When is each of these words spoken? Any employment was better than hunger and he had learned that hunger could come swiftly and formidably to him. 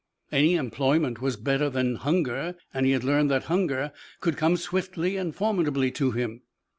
Any 0.31 0.55
employment 0.55 1.21
was 1.21 1.35
better 1.37 1.69
than 1.69 1.93
hunger 1.97 2.55
and 2.73 2.87
he 2.87 2.91
had 2.91 3.03
learned 3.03 3.29
that 3.29 3.43
hunger 3.43 3.91
could 4.19 4.35
come 4.35 4.57
swiftly 4.57 5.15
and 5.15 5.35
formidably 5.35 5.91
to 5.91 6.09
him. 6.09 6.41